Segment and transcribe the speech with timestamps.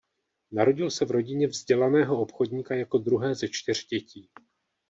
[0.51, 4.29] Narodil se v rodině vzdělaného obchodníka jako druhé ze čtyř dětí.